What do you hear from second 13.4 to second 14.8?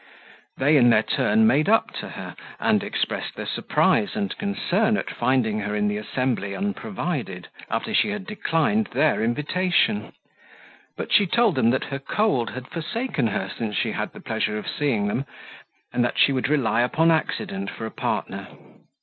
since she had the pleasure of